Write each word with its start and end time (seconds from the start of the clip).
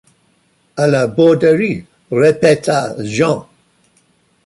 À 0.77 0.87
la 0.87 1.05
Borderie, 1.05 1.85
répéta 2.09 2.95
Jean. 3.03 3.47